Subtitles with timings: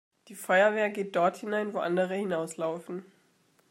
[0.29, 3.05] Die Feuerwehr geht dort hinein, wo andere hinauslaufen.